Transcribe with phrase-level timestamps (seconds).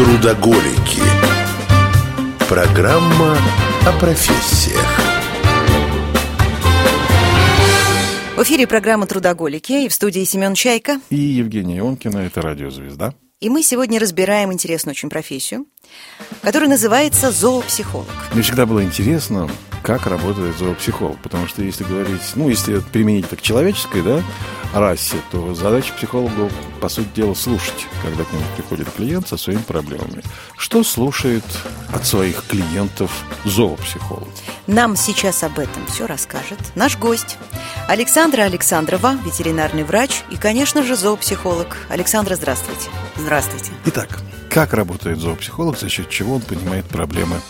[0.00, 1.02] Трудоголики.
[2.48, 3.36] Программа
[3.86, 4.82] о профессиях.
[8.34, 11.02] В эфире программа «Трудоголики» и в студии Семен Чайка.
[11.10, 13.12] И Евгения Ионкина, это радиозвезда.
[13.40, 15.66] И мы сегодня разбираем интересную очень профессию,
[16.40, 18.08] которая называется зоопсихолог.
[18.32, 19.50] Мне всегда было интересно,
[19.82, 24.22] как работает зоопсихолог, потому что если говорить, ну, если применить это к человеческой, да,
[24.72, 29.62] расе, то задача психолога, по сути дела, слушать, когда к нему приходит клиент со своими
[29.62, 30.22] проблемами.
[30.56, 31.44] Что слушает
[31.92, 33.10] от своих клиентов
[33.44, 34.28] зоопсихолог?
[34.66, 37.36] Нам сейчас об этом все расскажет наш гость
[37.88, 41.76] Александра Александрова, ветеринарный врач и, конечно же, зоопсихолог.
[41.88, 42.88] Александра, здравствуйте.
[43.16, 43.72] Здравствуйте.
[43.86, 47.40] Итак, как работает зоопсихолог, за счет чего он понимает проблемы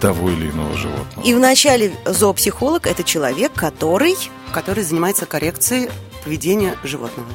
[0.00, 1.26] того или иного животного?
[1.26, 4.16] И вначале зоопсихолог– это человек, который…
[4.52, 5.90] Который занимается коррекцией
[6.24, 7.28] поведения животного.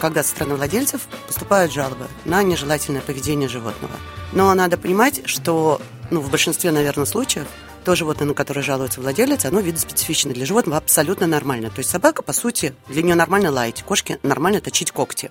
[0.00, 3.94] Когда со стороны владельцев поступают жалобы на нежелательное поведение животного.
[4.32, 7.46] Но надо понимать, что ну, в большинстве, наверное, случаев
[7.84, 11.68] то животное, на которое жалуется владелец, оно видоспецифично для животного абсолютно нормально.
[11.68, 15.30] То есть собака, по сути, для нее нормально лаять, кошке нормально точить когти.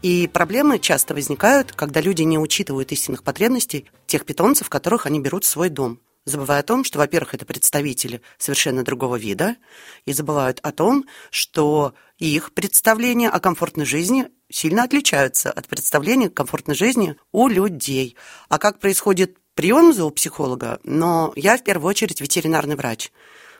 [0.00, 5.44] И проблемы часто возникают, когда люди не учитывают истинных потребностей тех питомцев, которых они берут
[5.44, 9.56] в свой дом забывая о том, что, во-первых, это представители совершенно другого вида,
[10.04, 16.30] и забывают о том, что их представления о комфортной жизни сильно отличаются от представления о
[16.30, 18.16] комфортной жизни у людей.
[18.48, 20.80] А как происходит прием зоопсихолога?
[20.84, 23.10] Но я в первую очередь ветеринарный врач.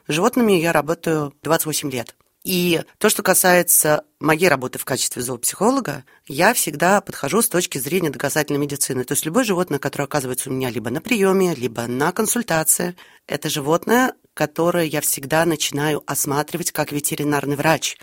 [0.07, 2.17] С животными я работаю 28 лет.
[2.45, 8.11] И то, что касается моей работы в качестве зоопсихолога, я всегда подхожу с точки зрения
[8.11, 9.05] доказательной медицины.
[9.05, 12.97] То есть любое животное, которое оказывается у меня либо на приеме, либо на консультации,
[13.29, 17.97] это животное, которое я всегда начинаю осматривать как ветеринарный врач.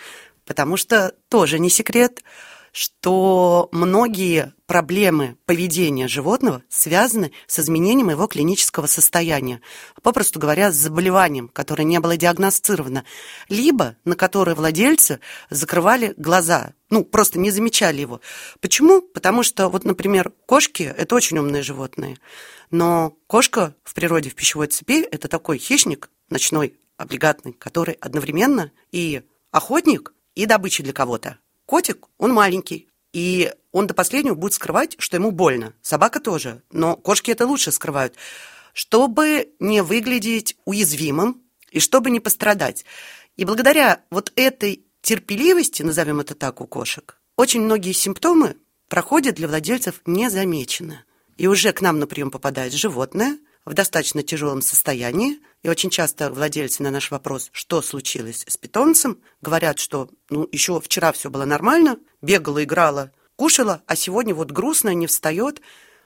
[0.46, 2.24] Потому что тоже не секрет,
[2.72, 9.62] что многие проблемы поведения животного связаны с изменением его клинического состояния,
[10.04, 13.04] попросту говоря, с заболеванием, которое не было диагностировано,
[13.48, 18.22] либо на которое владельцы закрывали глаза, ну, просто не замечали его.
[18.62, 19.02] Почему?
[19.02, 22.18] Потому что, вот, например, кошки– это очень умные животные,
[22.72, 29.24] но кошка в природе, в пищевой цепи– это такой хищник ночной, облигатный, который одновременно и
[29.52, 31.40] охотник, и добыча для кого-то.
[31.70, 35.76] Котик, он маленький, и он до последнего будет скрывать, что ему больно.
[35.84, 38.16] Собака тоже, но кошки это лучше скрывают.
[38.74, 42.86] Чтобы не выглядеть уязвимым и чтобы не пострадать.
[43.38, 48.58] И благодаря вот этой терпеливости, назовем это так у кошек, очень многие симптомы
[48.88, 51.06] проходят для владельцев незамеченно.
[51.38, 53.38] И уже к нам на прием попадает животное–
[53.70, 55.40] в достаточно тяжелом состоянии.
[55.64, 60.80] И очень часто владельцы на наш вопрос, что случилось с питомцем, говорят, что ну, еще
[60.80, 65.62] вчера все было нормально, бегала, играла, кушала, а сегодня вот грустно, не встает.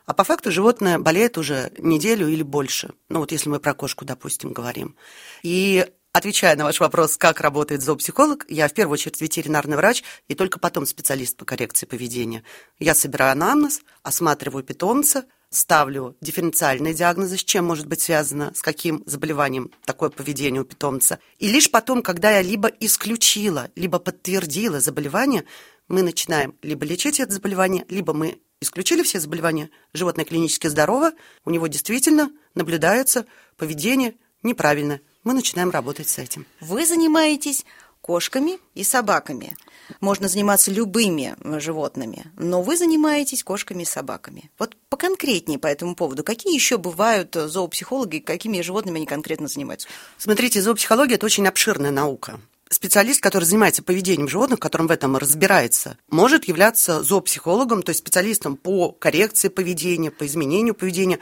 [0.06, 2.94] А по факту животное болеет уже неделю или больше.
[3.10, 4.96] Ну вот если мы про кошку, допустим, говорим.
[5.44, 5.86] И
[6.16, 10.60] Отвечая на ваш вопрос, как работает зоопсихолог, я в первую очередь ветеринарный врач и только
[10.60, 12.44] потом специалист по коррекции поведения.
[12.78, 19.04] Я собираю анамнез, осматриваю питомца, ставлю дифференциальные диагнозы, с чем может быть связано, с каким
[19.06, 21.20] заболеванием такое поведение у питомца.
[21.40, 25.46] И лишь потом, когда я либо исключила, либо подтвердила заболевание,
[25.88, 31.12] мы начинаем либо лечить это заболевание, либо мы исключили все заболевания, животное клинически здорово,
[31.46, 33.26] у него действительно наблюдается
[33.58, 35.02] поведение неправильное.
[35.24, 36.46] Мы начинаем работать с этим.
[36.60, 37.66] Вы занимаетесь
[38.04, 39.56] кошками и собаками.
[40.02, 44.52] Можно заниматься любыми животными, но вы занимаетесь кошками и собаками.
[44.60, 46.24] Вот поконкретнее по этому поводу.
[46.24, 49.88] Какие еще бывают зоопсихологи, какими животными они конкретно занимаются?
[50.18, 55.96] Смотрите, зоопсихология– это очень обширная наука специалист, который занимается поведением животных, которым в этом разбирается,
[56.10, 61.20] может являться зоопсихологом, то есть специалистом по коррекции поведения, по изменению поведения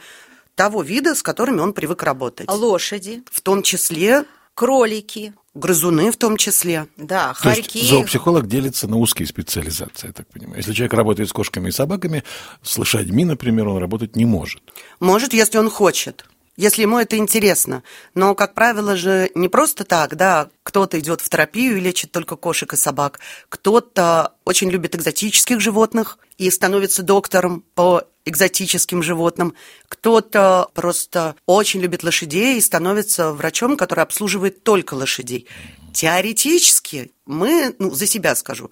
[0.54, 2.50] того вида, с которыми он привык работать.
[2.50, 3.22] Лошади.
[3.30, 6.86] В том числе кролики, грызуны в том числе.
[6.96, 7.72] Да, хорьки.
[7.72, 10.58] То есть зоопсихолог делится на узкие специализации, я так понимаю.
[10.58, 12.24] Если человек работает с кошками и собаками,
[12.62, 14.62] с лошадьми, например, он работать не может.
[15.00, 16.26] Может, если он хочет
[16.56, 17.82] если ему это интересно.
[18.14, 22.36] Но, как правило же, не просто так, да, кто-то идет в терапию и лечит только
[22.36, 29.54] кошек и собак, кто-то очень любит экзотических животных и становится доктором по экзотическим животным.
[29.88, 35.48] Кто-то просто очень любит лошадей и становится врачом, который обслуживает только лошадей.
[35.92, 38.70] Теоретически мы, ну, за себя скажу,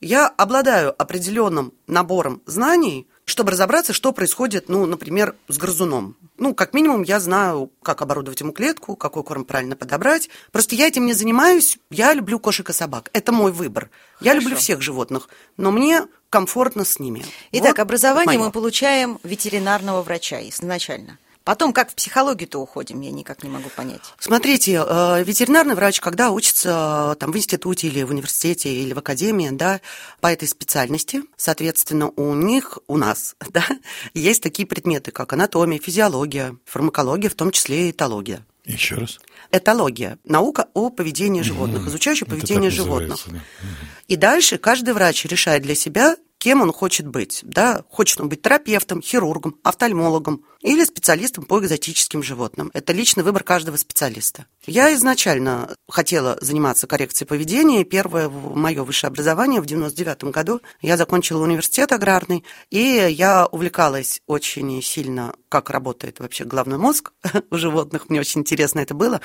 [0.00, 6.16] я обладаю определенным набором знаний, чтобы разобраться, что происходит, ну, например, с грызуном.
[6.36, 10.30] Ну, как минимум, я знаю, как оборудовать ему клетку, какой корм правильно подобрать.
[10.50, 11.78] Просто я этим не занимаюсь.
[11.90, 13.10] Я люблю кошек и собак.
[13.12, 13.90] Это мой выбор.
[14.20, 17.24] Я люблю всех животных, но мне комфортно с ними.
[17.52, 21.18] Итак, Вот образование мы получаем ветеринарного врача изначально.
[21.50, 24.02] Потом как в психологию-то уходим, я никак не могу понять.
[24.20, 28.98] Смотрите, э, ветеринарный врач, когда учится э, там, в институте или в университете или в
[29.00, 29.80] академии, да,
[30.20, 33.66] по этой специальности, соответственно, у них, у нас, да,
[34.14, 38.46] есть такие предметы, как анатомия, физиология, фармакология, в том числе и этология.
[38.64, 39.18] Еще раз.
[39.50, 43.24] Этология– наука о поведении животных, изучающая Это поведение так животных.
[43.26, 43.40] да.
[44.06, 47.40] И дальше каждый врач решает для себя, кем он хочет быть.
[47.42, 47.84] Да?
[47.88, 52.70] Хочет он быть терапевтом, хирургом, офтальмологом или специалистом по экзотическим животным.
[52.74, 54.46] Это личный выбор каждого специалиста.
[54.66, 57.84] Я изначально хотела заниматься коррекцией поведения.
[57.84, 64.82] Первое мое высшее образование в 99 году я закончила университет аграрный, и я увлекалась очень
[64.82, 67.12] сильно, как работает вообще головной мозг
[67.50, 68.10] у животных.
[68.10, 69.20] Мне очень интересно это было.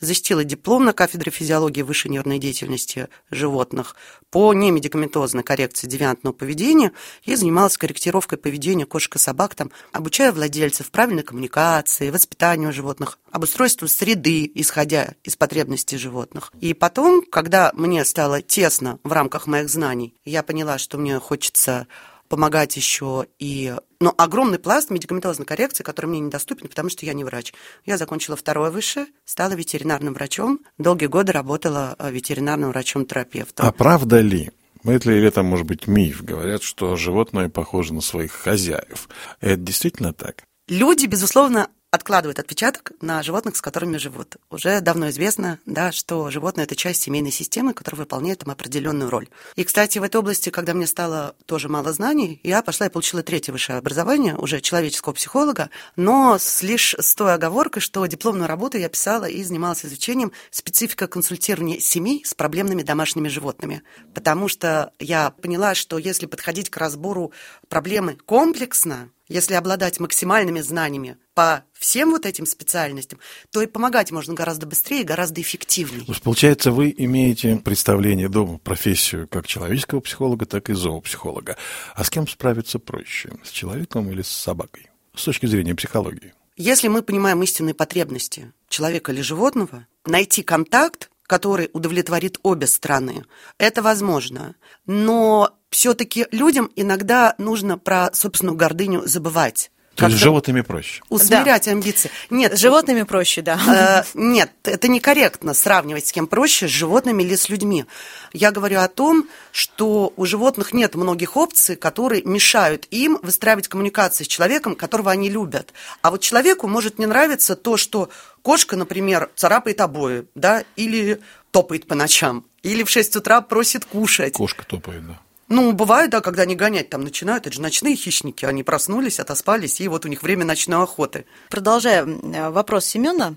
[0.00, 3.94] Защитила диплом на кафедре физиологии высшей нервной деятельности животных
[4.30, 6.92] по немедикаментозной коррекции девиантного поведения
[7.24, 13.88] и занималась корректировкой поведения кошек и собак, там, обучая владельцев правильной коммуникации, воспитанию животных, обустройству
[13.88, 16.52] среды, исходя из потребностей животных.
[16.60, 21.86] И потом, когда мне стало тесно в рамках моих знаний, я поняла, что мне хочется
[22.30, 23.74] помогать еще и...
[24.00, 27.52] Но огромный пласт медикаментозной коррекции, который мне недоступен, потому что я не врач.
[27.84, 33.66] Я закончила второе высшее, стала ветеринарным врачом, долгие годы работала э, ветеринарным врачом-терапевтом.
[33.66, 34.52] А правда ли,
[34.84, 39.08] это или это может быть миф, говорят, что животные похожи на своих хозяев.
[39.40, 40.44] Это действительно так?
[40.70, 44.36] Люди, безусловно, откладывают отпечаток на животных, с которыми живут.
[44.50, 49.26] Уже давно известно, да, что животное– это часть семейной системы, которая выполняет там определенную роль.
[49.56, 53.24] И, кстати, в этой области, когда мне стало тоже мало знаний, я пошла и получила
[53.24, 58.78] третье высшее образование, уже человеческого психолога, но с лишь с той оговоркой, что дипломную работу
[58.78, 63.82] я писала и занималась изучением специфика консультирования семей с проблемными домашними животными.
[64.14, 67.32] Потому что я поняла, что если подходить к разбору
[67.68, 74.34] проблемы комплексно, если обладать максимальными знаниями по всем вот этим специальностям, то и помогать можно
[74.34, 76.04] гораздо быстрее и гораздо эффективнее.
[76.04, 81.56] То есть, получается, вы имеете представление дома, профессию как человеческого психолога, так и зоопсихолога.
[81.94, 83.30] А с кем справиться проще?
[83.44, 84.90] С человеком или с собакой?
[85.14, 86.34] С точки зрения психологии.
[86.56, 93.24] Если мы понимаем истинные потребности человека или животного, найти контакт, который удовлетворит обе стороны,
[93.56, 94.56] это возможно.
[94.86, 99.70] Но все-таки людям иногда нужно про собственную гордыню забывать.
[100.00, 101.02] То есть с животными проще.
[101.10, 102.10] Усмирять амбиции.
[102.30, 104.04] Нет, С животными проще, да.
[104.14, 107.84] Э, Нет, это некорректно сравнивать с кем проще, с животными или с людьми.
[108.32, 114.24] Я говорю о том, что у животных нет многих опций, которые мешают им выстраивать коммуникации
[114.24, 115.74] с человеком, которого они любят.
[116.00, 118.08] А вот человеку может не нравиться то, что
[118.42, 121.20] кошка, например, царапает обои, да, или
[121.50, 124.32] топает по ночам, или в 6 утра просит кушать.
[124.32, 125.20] Кошка топает, да.
[125.50, 129.80] Ну, бывает, да, когда они гонять там начинают, это же ночные хищники, они проснулись, отоспались,
[129.80, 131.26] и вот у них время ночной охоты.
[131.48, 133.34] Продолжая э, вопрос Семена,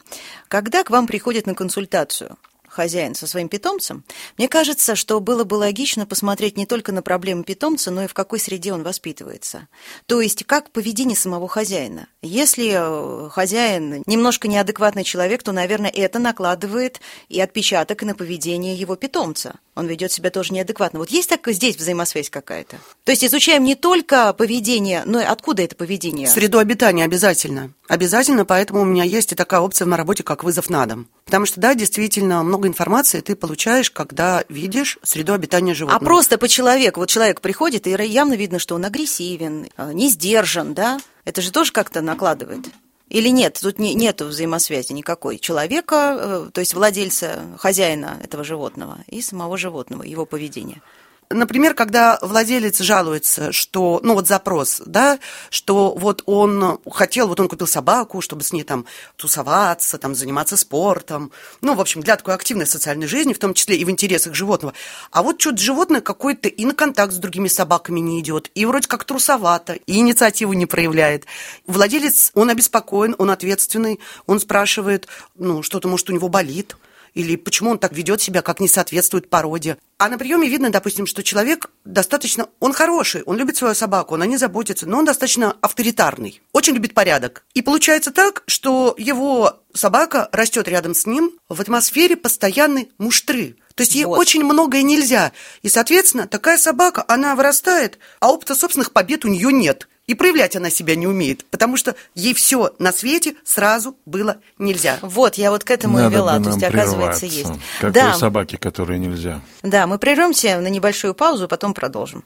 [0.48, 2.38] когда к вам приходит на консультацию
[2.74, 4.04] хозяин со своим питомцем,
[4.38, 8.13] мне кажется, что было бы логично посмотреть не только на проблемы питомца, но и в
[8.13, 9.68] какой среде он воспитывается.
[10.06, 12.07] То есть, как поведение самого хозяина.
[12.21, 17.00] Если э, хозяин немножко неадекватный человек, то, наверное, это накладывает
[17.30, 19.56] и отпечаток на поведение его питомца.
[19.75, 20.99] Он ведет себя тоже неадекватно.
[20.99, 22.77] Вот есть так здесь взаимосвязь какая-то?
[23.03, 26.27] То есть изучаем не только поведение, но и откуда это поведение?
[26.27, 27.71] Среду обитания обязательно.
[27.87, 31.07] Обязательно, поэтому у меня есть и такая опция на работе, как вызов на дом.
[31.25, 36.03] Потому что, да, действительно, много информации ты получаешь, когда видишь среду обитания А животного.
[36.06, 36.99] просто по человеку.
[36.99, 40.99] Вот человек приходит, и явно видно, что он агрессивен, э, не сдержан, да?
[41.25, 42.65] Это же тоже как-то накладывает.
[43.13, 48.97] Или нет, тут не, нет взаимосвязи никакой человека, э, то есть владельца, хозяина этого животного
[49.05, 50.81] и самого животного, его поведения.
[51.30, 57.47] Например, когда владелец жалуется, что, ну вот запрос, да, что вот он хотел, вот он
[57.47, 62.33] купил собаку, чтобы с ней там тусоваться, там заниматься спортом, ну, в общем, для такой
[62.33, 64.73] активной социальной жизни, в том числе и в интересах животного.
[65.11, 68.87] А вот что-то животное какое-то и на контакт с другими собаками не идет, и вроде
[68.87, 71.25] как трусовато, и инициативу не проявляет.
[71.68, 76.75] Владелец, он обеспокоен, он ответственный, он спрашивает, ну, что-то, может, у него болит,
[77.13, 79.77] или почему он так ведет себя, как не соответствует породе.
[79.97, 84.21] А на приеме видно, допустим, что человек достаточно, он хороший, он любит свою собаку, он
[84.21, 87.45] о ней заботится, но он достаточно авторитарный, очень любит порядок.
[87.53, 93.57] И получается так, что его собака растет рядом с ним в атмосфере постоянной муштры.
[93.75, 94.19] То есть ей Вот.
[94.19, 95.31] очень многое нельзя.
[95.63, 99.87] И, соответственно, такая собака, она вырастает, а опыта собственных побед у нее нет.
[100.06, 105.00] И проявлять она себя не умеет, потому что ей все на свете сразу было нельзя.
[105.02, 106.38] Вот, я вот к этому Надо и вела.
[106.40, 107.52] бы То нам есть, оказывается, есть.
[107.80, 109.40] Какой да, собаке, которой нельзя.
[109.62, 112.26] да, мы прервемся на небольшую паузу, потом продолжим.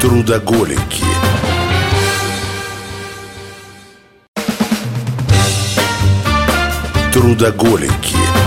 [0.00, 1.04] Трудоголики.
[7.12, 8.37] Трудоголики.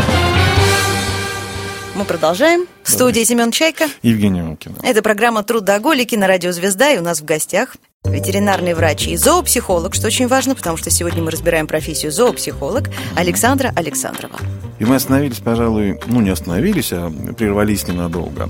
[1.93, 2.67] Мы продолжаем.
[2.83, 3.85] В студии Семен Чайка.
[4.01, 4.75] Евгения Мукина.
[4.81, 9.93] Это программа «Трудоголики» на радио «Звезда», и у нас в гостях ветеринарный врач и зоопсихолог,
[9.93, 14.39] что очень важно, потому что сегодня мы разбираем профессию зоопсихолог Александра Александрова.
[14.79, 18.49] И мы остановились, пожалуй, ну не остановились, а прервались ненадолго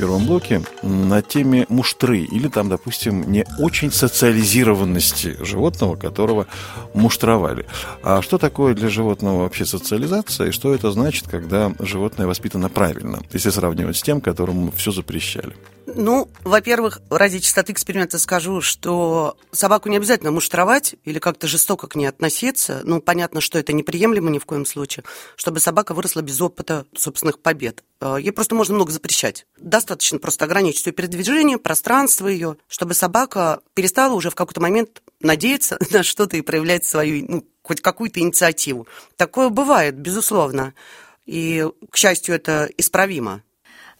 [0.00, 6.46] первом блоке на теме муштры или там, допустим, не очень социализированности животного, которого
[6.94, 7.66] муштровали.
[8.02, 13.20] А что такое для животного вообще социализация и что это значит, когда животное воспитано правильно,
[13.30, 15.54] если сравнивать с тем, которому все запрещали?
[15.86, 21.96] Ну, во-первых, ради чистоты эксперимента скажу, что собаку не обязательно муштровать или как-то жестоко к
[21.96, 22.82] ней относиться.
[22.84, 25.04] Ну, понятно, что это неприемлемо ни в коем случае,
[25.36, 27.82] чтобы собака выросла без опыта собственных побед.
[28.00, 29.46] Э, Ей просто можно много запрещать.
[29.58, 35.78] Достаточно просто ограничить ее передвижение, пространство ее, чтобы собака перестала уже в какой-то момент надеяться
[35.90, 38.86] на что-то и проявлять свою, ну, хоть какую-то инициативу.
[39.16, 40.74] Такое бывает, безусловно.
[41.26, 43.42] И, к счастью, это исправимо.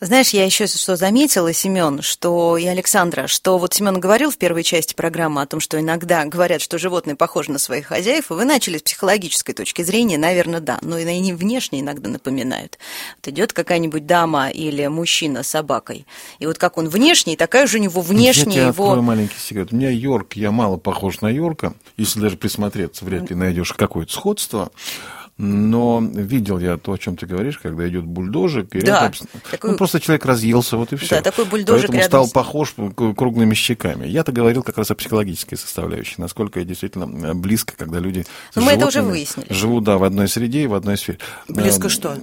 [0.03, 4.63] Знаешь, я еще что заметила, Семен, что и Александра, что вот Семен говорил в первой
[4.63, 8.47] части программы о том, что иногда говорят, что животные похожи на своих хозяев, и вы
[8.47, 12.79] начали с психологической точки зрения, наверное, да, но и они внешне иногда напоминают.
[13.19, 16.07] Вот идет какая-нибудь дама или мужчина с собакой,
[16.39, 18.85] и вот как он внешний, такая же у него я внешняя тебе его...
[18.85, 19.69] открою маленький секрет.
[19.71, 21.75] У меня Йорк, я мало похож на Йорка.
[21.99, 24.71] Если даже присмотреться, вряд ли найдешь какое-то сходство.
[25.43, 29.13] Но видел я то, о чем ты говоришь, когда идет бульдожик, и Да, рядом...
[29.51, 31.17] такой- ну, просто человек разъелся, вот и все.
[31.17, 32.75] Да, такой бульдожик Поэтому рядом стал похож
[33.17, 34.07] круглыми щеками.
[34.07, 38.57] Я-то говорил как раз о психологической составляющей, насколько я действительно э, близко, когда люди с
[38.57, 39.51] Ну, мы это уже выяснили.
[39.51, 41.19] живут, да, в одной среде и в одной сфере.
[41.49, 42.17] Близко Э, что?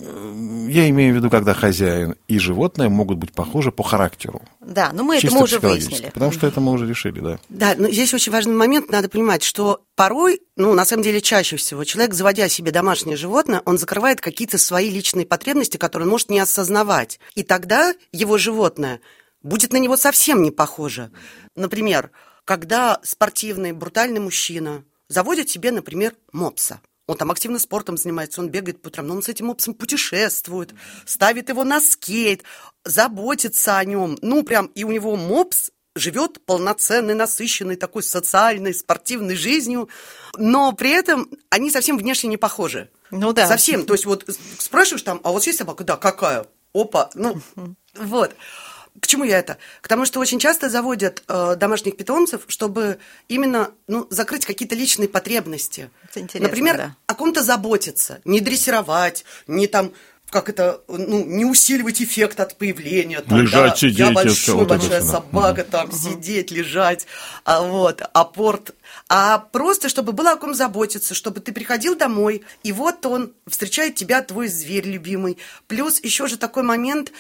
[0.70, 4.42] Я имею в виду, когда хозяин и животное могут быть похожи по характеру.
[4.68, 6.10] Да, ну мы это Чисто мы уже выяснили.
[6.14, 7.40] Потому что это мы уже решили, да.
[7.48, 11.56] Да, но здесь очень важный момент, надо понимать, что порой, ну, на самом деле, чаще
[11.56, 16.30] всего, человек, заводя себе домашнее животное, он закрывает какие-то свои личные потребности, которые он может
[16.30, 17.18] не осознавать.
[17.34, 19.00] И тогда его животное
[19.42, 21.12] будет на него совсем не похоже.
[21.56, 22.12] Например,
[22.44, 26.82] когда спортивный, брутальный мужчина заводит себе, например, мопса.
[27.08, 30.74] Он там активно спортом занимается, он бегает по утрам, но он с этим мопсом путешествует,
[31.06, 32.44] ставит его на скейт,
[32.84, 34.18] заботится о нем.
[34.22, 39.90] Ну, прям, и у него мопс живет полноценной, насыщенной такой социальной, спортивной жизнью,
[40.38, 42.90] но при этом они совсем внешне не похожи.
[43.10, 43.48] Ну да.
[43.48, 43.86] Совсем.
[43.86, 44.26] То есть вот
[44.60, 45.86] спрашиваешь там, а вот есть собака?
[45.86, 46.46] Да, какая?
[46.74, 47.42] Опа, ну,
[47.96, 48.36] вот.
[49.00, 49.58] К чему я это?
[49.82, 55.08] К тому, что очень часто заводят э, домашних питомцев, чтобы именно ну, закрыть какие-то личные
[55.08, 55.90] потребности.
[56.10, 56.96] Это интересно, Например, да.
[57.06, 59.92] о ком-то заботиться, не дрессировать, не там
[60.30, 63.22] как это, ну, не усиливать эффект от появления.
[63.22, 65.08] Там, Лежать, да, сидеть, Я это большой, вот это большая да.
[65.08, 67.08] собака, там, сидеть, лежать,
[67.46, 68.76] а, вот, апорт.
[69.08, 73.96] А просто, чтобы было о ком заботиться, чтобы ты приходил домой, и вот он встречает
[73.96, 75.38] тебя, твой зверь любимый.
[75.68, 77.14] Плюс еще же такой момент,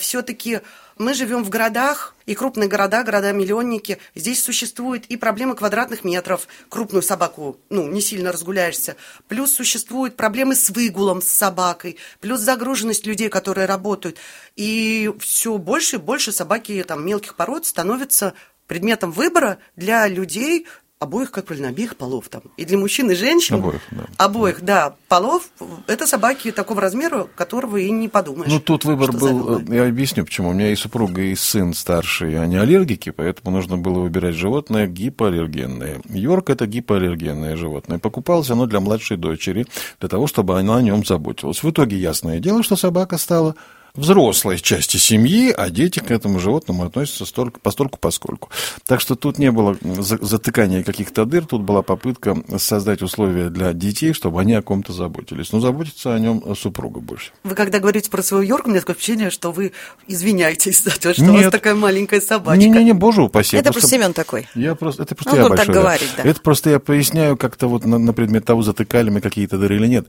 [0.00, 0.60] все-таки
[0.98, 7.02] мы живем в городах, и крупные города, города-миллионники, здесь существует и проблема квадратных метров, крупную
[7.02, 8.96] собаку, ну, не сильно разгуляешься,
[9.28, 14.18] плюс существуют проблемы с выгулом, с собакой, плюс загруженность людей, которые работают,
[14.56, 18.34] и все больше и больше собаки там мелких пород становятся
[18.66, 20.66] предметом выбора для людей,
[21.00, 22.42] обоих, как правильно, обеих полов там.
[22.56, 23.56] И для мужчин, и женщин.
[23.56, 24.06] Обоих, да.
[24.16, 24.94] Обоих, да.
[25.08, 25.48] Полов.
[25.86, 28.50] Это собаки такого размера, которого и не подумаешь.
[28.50, 30.50] Ну, тут выбор был, я объясню, почему.
[30.50, 36.00] У меня и супруга, и сын старший, они аллергики, поэтому нужно было выбирать животное гипоаллергенное.
[36.08, 37.98] Йорк– это гипоаллергенное животное.
[37.98, 39.66] Покупалось оно для младшей дочери,
[40.00, 41.62] для того, чтобы она о нем заботилась.
[41.62, 43.54] В итоге, ясное дело, что собака стала
[43.94, 48.48] взрослой части семьи, а дети к этому животному относятся столько, постольку поскольку.
[48.86, 53.72] Так что тут не было за- затыкания каких-то дыр, тут была попытка создать условия для
[53.72, 55.52] детей, чтобы они о ком-то заботились.
[55.52, 57.32] Но заботится о нем супруга больше.
[57.44, 59.72] Вы когда говорите про свою Йорк, у меня такое впечатление, что вы
[60.06, 61.44] извиняетесь за то, что у Нет.
[61.44, 62.58] вас такая маленькая собачка.
[62.58, 63.56] Не-не-не, боже упаси.
[63.56, 64.48] Это просто Семен такой.
[64.54, 65.80] Я просто, это просто Ну, я он так большой, да.
[65.80, 66.22] говорит, да.
[66.24, 69.86] Это просто я поясняю как-то вот на, на предмет того, затыкали мы какие-то дыры или
[69.86, 70.08] нет.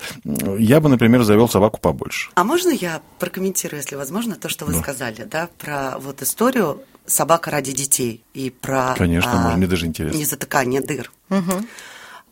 [0.58, 2.30] Я бы, например, завел собаку побольше.
[2.36, 7.52] А можно я прокомментирую, если возможно, то, что вы сказали, да, про вот историю собака
[7.52, 8.96] ради детей и про...
[8.98, 10.18] Конечно, а, можно, мне даже интересно.
[10.18, 11.12] Не затыкание дыр.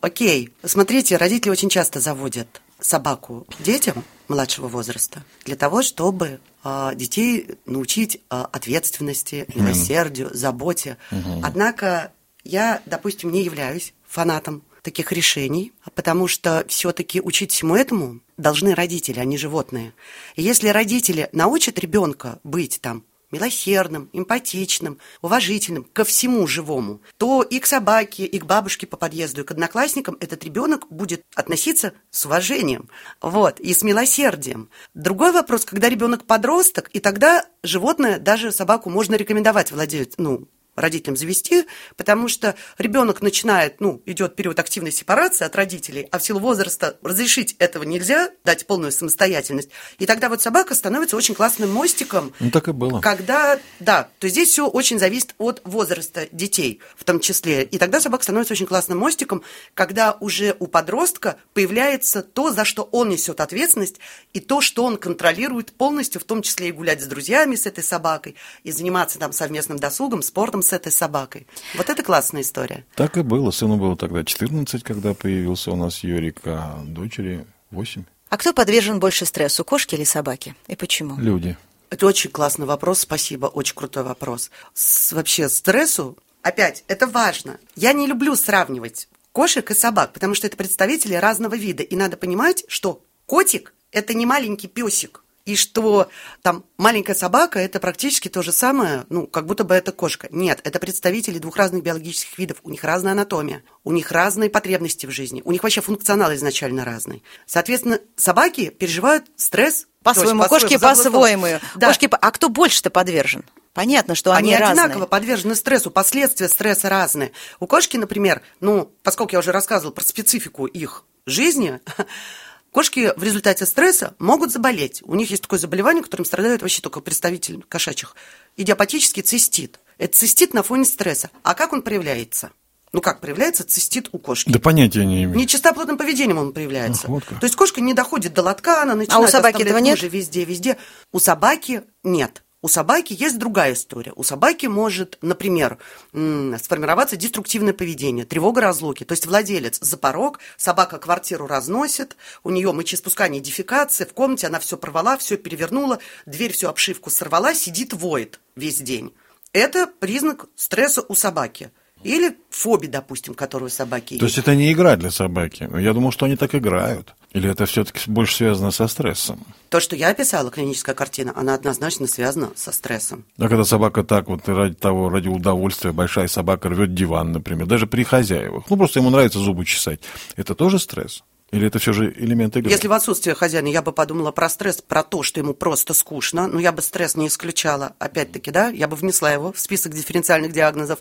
[0.00, 7.56] Окей, смотрите, родители очень часто заводят собаку детям младшего возраста для того, чтобы а, детей
[7.66, 10.96] научить а, ответственности, милосердию, заботе.
[11.42, 12.12] Однако
[12.44, 19.20] я, допустим, не являюсь фанатом таких решений, потому что все-таки учить всему этому должны родители,
[19.20, 19.92] а не животные.
[20.34, 27.58] И если родители научат ребенка быть там милосердным, эмпатичным, уважительным ко всему живому, то и
[27.58, 32.24] к собаке, и к бабушке по подъезду, и к одноклассникам этот ребенок будет относиться с
[32.24, 32.88] уважением,
[33.20, 34.70] вот, и с милосердием.
[34.94, 40.48] Другой вопрос, когда ребенок подросток, и тогда животное, даже собаку можно рекомендовать владельцу, ну,
[40.80, 41.64] родителям завести,
[41.96, 46.96] потому что ребенок начинает, ну, идет период активной сепарации от родителей, а в силу возраста
[47.02, 49.70] разрешить этого нельзя, дать полную самостоятельность.
[49.98, 53.00] И тогда вот собака становится очень классным мостиком, Ну, так и было.
[53.00, 57.62] когда, да, то здесь все очень зависит от возраста детей в том числе.
[57.64, 59.42] И тогда собака становится очень классным мостиком,
[59.74, 63.96] когда уже у подростка появляется то, за что он несет ответственность,
[64.32, 67.84] и то, что он контролирует полностью, в том числе и гулять с друзьями с этой
[67.84, 71.46] собакой, и заниматься там совместным досугом, спортом с этой собакой.
[71.74, 72.84] Вот это классная история.
[72.94, 73.50] Так и было.
[73.50, 78.04] Сыну было тогда 14, когда появился у нас Юрик, а дочери 8.
[78.28, 80.54] А кто подвержен больше стрессу, кошки или собаки?
[80.66, 81.16] И почему?
[81.18, 81.56] Люди.
[81.90, 84.50] Это очень классный вопрос, спасибо, очень крутой вопрос.
[84.74, 87.58] С, вообще стрессу, опять, это важно.
[87.74, 91.82] Я не люблю сравнивать кошек и собак, потому что это представители разного вида.
[91.82, 96.10] И надо понимать, что котик– это не маленький песик, и что
[96.42, 100.28] там маленькая собака– это практически то же самое, ну, как будто бы это кошка.
[100.30, 102.58] Нет, это представители двух разных биологических видов.
[102.64, 106.84] У них разная анатомия, у них разные потребности в жизни, у них вообще функционал изначально
[106.84, 107.22] разный.
[107.46, 111.46] Соответственно, собаки переживают стресс По-своему, есть кошки по-своему.
[111.76, 111.86] Да.
[111.86, 113.42] Кошки, по- а кто больше-то подвержен?
[113.72, 114.82] Понятно, что они, Они разные.
[114.84, 117.32] одинаково подвержены стрессу, последствия стресса разные.
[117.58, 121.80] У кошки, например, ну, поскольку я уже рассказывала про специфику их жизни,
[122.78, 125.02] кошки в результате стресса могут заболеть.
[125.04, 128.14] У них есть такое заболевание, которым страдают вообще только представители кошачьих.
[128.56, 129.80] Идиопатический цистит.
[129.98, 131.30] Это цистит на фоне стресса.
[131.42, 132.52] А как он проявляется?
[132.92, 134.50] Ну, как проявляется цистит у кошки?
[134.50, 135.36] Да понятия не имею.
[135.36, 137.02] Нечистоплотным поведением он проявляется.
[137.06, 137.40] Ах, вот как.
[137.40, 140.00] То есть кошка не доходит до лотка, она начинает А у собаки этого нет?
[140.00, 140.76] везде, везде.
[141.10, 142.44] У собаки нет.
[142.60, 144.12] У собаки есть другая история.
[144.16, 145.78] У собаки может, например,
[146.10, 149.04] сформироваться деструктивное поведение, тревога разлуки.
[149.04, 154.58] То есть владелец за порог, собака квартиру разносит, у нее мочеиспускание, дефекация, в комнате она
[154.58, 159.14] все порвала, все перевернула, дверь всю обшивку сорвала, сидит, воет весь день.
[159.52, 161.70] Это признак стресса у собаки.
[162.02, 165.68] Или фобии, допустим, которую собаки То есть это не игра для собаки.
[165.78, 167.14] Я думал, что они так играют.
[167.32, 169.44] Или это все-таки больше связано со стрессом?
[169.68, 173.24] То, что я описала, клиническая картина, она однозначно связана со стрессом.
[173.38, 177.86] А когда собака так вот ради того, ради удовольствия, большая собака рвет диван, например, даже
[177.86, 180.00] при хозяевах, ну просто ему нравится зубы чесать,
[180.36, 181.22] это тоже стресс?
[181.50, 182.70] Или это все же элемент игры?
[182.70, 186.46] Если в отсутствие хозяина я бы подумала про стресс, про то, что ему просто скучно,
[186.46, 190.52] но я бы стресс не исключала, опять-таки, да, я бы внесла его в список дифференциальных
[190.52, 190.98] диагнозов.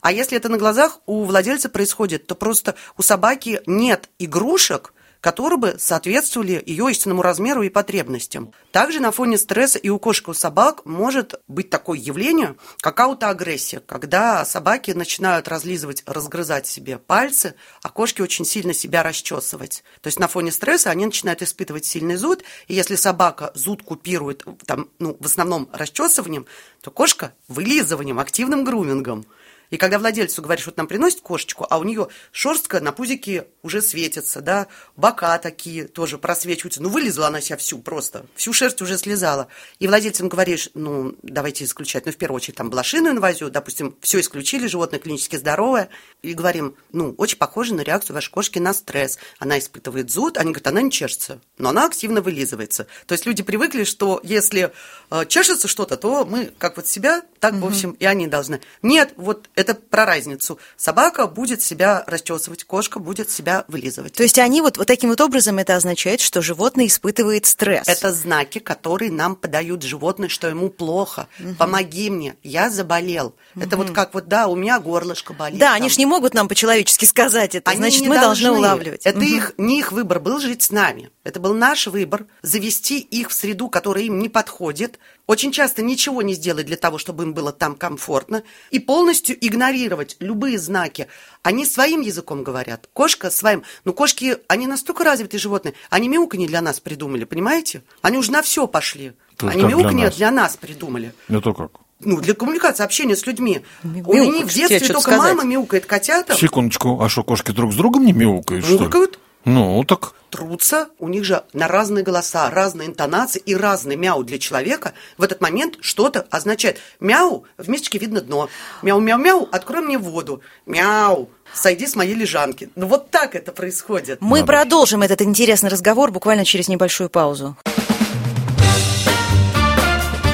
[0.00, 4.93] А если это на глазах у владельца происходит, то просто у собаки нет игрушек,
[5.24, 8.52] которые бы соответствовали ее истинному размеру и потребностям.
[8.72, 13.00] Также на фоне стресса и у кошек, и у собак может быть такое явление, как
[13.00, 19.82] аутоагрессия, когда собаки начинают разлизывать, разгрызать себе пальцы, а кошки очень сильно себя расчесывать.
[20.02, 24.44] То есть на фоне стресса они начинают испытывать сильный зуд, и если собака зуд купирует
[24.66, 26.44] там, ну, в основном расчесыванием,
[26.82, 29.24] то кошка вылизыванием, активным грумингом.
[29.70, 33.82] И когда владельцу говоришь, вот нам приносит кошечку, а у нее шерстка на пузике уже
[33.82, 36.82] светится, да, бока такие тоже просвечиваются.
[36.82, 39.48] Ну, вылезла она себя всю просто, всю шерсть уже слезала.
[39.78, 44.20] И владельцам говоришь, ну, давайте исключать, ну, в первую очередь, там, блошиную инвазию, допустим, все
[44.20, 45.88] исключили, животное клинически здоровое,
[46.22, 49.18] и говорим, ну, очень похоже на реакцию вашей кошки на стресс.
[49.38, 52.86] Она испытывает зуд, они говорят, она не чешется, но она активно вылизывается.
[53.06, 54.72] То есть люди привыкли, что если
[55.10, 58.60] э, чешется что-то, то мы как вот себя, так, в общем, и они должны.
[58.80, 60.58] Нет, вот это про разницу.
[60.78, 64.14] Собака будет себя расчесывать, кошка будет себя вылизывать.
[64.14, 67.86] То есть они вот, вот таким вот образом это означает, что животное испытывает стресс.
[67.86, 71.26] Это знаки, которые нам подают животные, что ему плохо.
[71.58, 73.34] Помоги мне, я заболел.
[73.60, 75.58] Это вот как вот, да, у меня горлышко болит.
[75.58, 75.74] Да, там.
[75.76, 78.58] они ж не могут нам по-человечески сказать это, Они значит, мы должны должны.
[78.58, 79.02] улавливать.
[79.04, 79.26] Это Мгм.
[79.26, 81.10] их, не их выбор был жить с нами.
[81.24, 84.98] Это был наш выбор завести их в среду, которая им не подходит.
[85.26, 88.42] Очень часто ничего не сделать для того, чтобы им было там комфортно.
[88.70, 91.08] И полностью игнорировать любые знаки.
[91.42, 92.88] Они своим языком говорят.
[92.92, 93.64] Кошка своим.
[93.84, 95.74] Ну, кошки, они настолько развитые животные.
[95.90, 97.82] Они мяуканье для нас придумали, понимаете?
[98.00, 99.12] Они уже на все пошли.
[99.36, 100.16] То они для мяуканье нас?
[100.16, 101.12] для нас придумали.
[101.28, 101.72] Это как?
[102.00, 103.62] Ну, для коммуникации, общения с людьми.
[103.82, 105.34] Мяукать, У них в детстве только сказать.
[105.36, 106.36] мама мяукает котятам.
[106.36, 109.08] Секундочку, а что, кошки друг с другом не мяукают, что ли?
[109.44, 114.38] Ну, так трутся, у них же на разные голоса, разные интонации и разный мяу для
[114.40, 116.78] человека в этот момент что-то означает.
[116.98, 118.48] Мяу, в мисочке видно дно.
[118.82, 120.40] Мяу-мяу-мяу, открой мне воду.
[120.66, 122.70] Мяу, сойди с моей лежанки.
[122.74, 124.18] Ну вот так это происходит.
[124.20, 127.56] Мы продолжим этот интересный разговор буквально через небольшую паузу.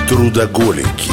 [0.09, 1.12] Трудоголики.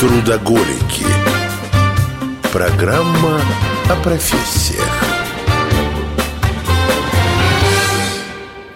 [0.00, 1.06] Трудоголики.
[2.52, 3.40] Программа
[3.90, 4.86] о профессиях.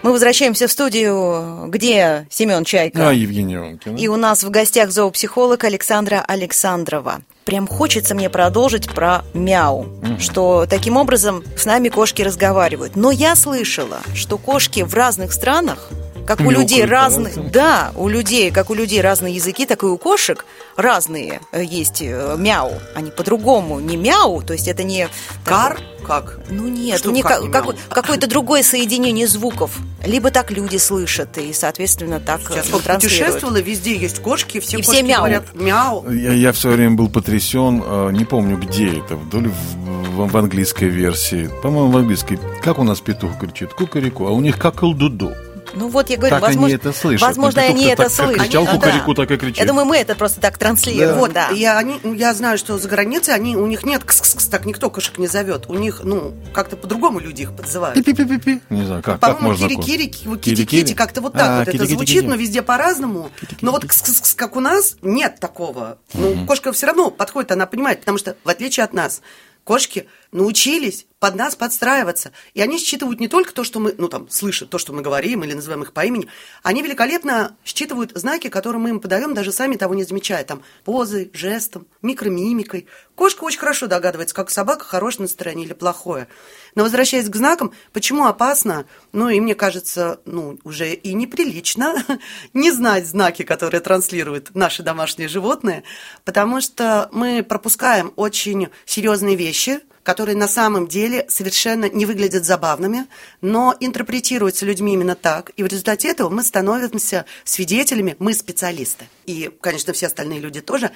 [0.02, 3.10] Мы возвращаемся в студию, где Семен Чайка.
[3.10, 3.96] А, Евгения Иванкина.
[3.96, 7.20] И у нас в гостях зоопсихолог Александра Александрова.
[7.44, 9.86] Прям хочется мне продолжить про мяу,
[10.18, 12.96] что таким образом с нами кошки разговаривают.
[12.96, 15.88] Но я слышала, что кошки в разных странах,
[16.26, 19.86] как у Мяукают людей разные, да, у людей, как у людей разные языки, так и
[19.86, 20.44] у кошек
[20.76, 22.72] разные э, есть э, мяу.
[22.94, 25.08] Они по-другому, не мяу, то есть это не
[25.44, 25.80] Кар?
[26.06, 26.40] Как?
[26.50, 29.78] ну нет, Что у них как как- какое-то другое соединение звуков.
[30.04, 34.78] Либо так люди слышат, и, соответственно, так э, Сейчас вот путешествовала, везде есть кошки, все
[34.78, 35.18] И все кошки мяу.
[35.18, 36.10] говорят мяу.
[36.10, 40.28] Я, я в свое время был потрясен, э, не помню где это, вдоль в, в-
[40.28, 41.48] в английской версии.
[41.62, 42.38] По-моему, в английской.
[42.62, 43.72] Как у нас петух кричит?
[43.74, 44.26] Кукареку.
[44.26, 45.32] А у них как дуду.
[45.74, 47.26] Ну вот я говорю, Так они возможно, это слышат.
[47.28, 48.42] возможно, Ну, они петух-то это так как слышат.
[48.46, 49.22] кричал, Они- кукареку, да.
[49.22, 49.58] так и кричит.
[49.58, 51.18] Я думаю, мы это просто так транслируем.
[51.18, 51.48] Вот, да.
[51.50, 55.18] я, они, я знаю, что за границей они, у них нет кс-кс-кс, так никто кошек
[55.18, 55.64] не зовет.
[55.68, 57.94] У них, ну, как-то по-другому люди их подзывают.
[57.94, 58.60] Пи-пи-пи-пи-пи.
[58.70, 59.68] Не знаю, как, как По-моему, можно...
[59.68, 63.30] кири-кири, кити-кити, как-то вот так А, вот это звучит, но везде по-разному.
[63.60, 65.98] Но вот кс-кс-кс, как у нас, нет такого.
[66.14, 69.22] Ну, кошка все равно подходит, она понимает, потому что, в отличие от нас,
[69.64, 72.32] кошки научились под нас подстраиваться.
[72.54, 75.44] И они считывают не только то, что мы, ну, там, слышат то, что мы говорим
[75.44, 76.26] или называем их по имени,
[76.64, 81.30] они великолепно считывают знаки, которые мы им подаем, даже сами того не замечая, там, позой,
[81.32, 82.88] жестом, микромимикой.
[83.14, 86.26] Кошка очень хорошо догадывается, как собака хорошее настроение или плохое.
[86.74, 92.04] Но возвращаясь к знакам, почему опасно, ну, и мне кажется, ну, уже и неприлично
[92.52, 95.84] не знать знаки, которые транслируют наши домашние животные,
[96.24, 103.06] потому что мы пропускаем очень серьезные вещи, которые на самом деле совершенно не выглядят забавными,
[103.40, 105.50] но интерпретируются людьми именно так.
[105.56, 109.06] И в результате этого мы становимся свидетелями, мы специалисты.
[109.26, 110.90] И, конечно, все остальные люди тоже,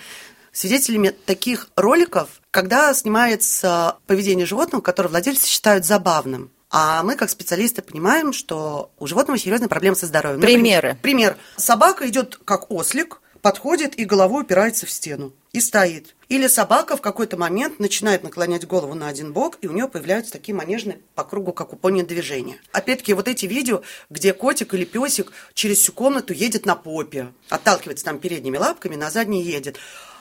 [0.52, 6.50] свидетелями таких роликов, когда снимается поведение животного, которое владельцы считают забавным.
[6.70, 10.40] А мы, как специалисты, понимаем, что у животного серьезные проблемы со здоровьем.
[10.40, 10.98] Например- Примеры.
[11.00, 11.36] Пример.
[11.56, 16.16] Собака идет как ослик, подходит и головой упирается в стену и стоит.
[16.28, 20.32] Или собака в какой-то момент начинает наклонять голову на один бок, и у нее появляются
[20.32, 22.60] такие манежные по кругу, как у пони, движения.
[22.72, 28.04] Опять-таки, вот эти видео, где котик или песик через всю комнату едет на попе, отталкивается
[28.04, 29.78] там передними лапками, на задней едет.